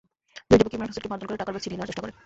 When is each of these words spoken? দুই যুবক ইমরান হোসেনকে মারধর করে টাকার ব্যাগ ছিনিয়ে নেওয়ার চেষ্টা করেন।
দুই 0.49 0.57
যুবক 0.59 0.73
ইমরান 0.75 0.89
হোসেনকে 0.91 1.09
মারধর 1.11 1.27
করে 1.27 1.39
টাকার 1.41 1.51
ব্যাগ 1.53 1.63
ছিনিয়ে 1.65 1.77
নেওয়ার 1.77 1.89
চেষ্টা 1.89 2.03
করেন। 2.03 2.15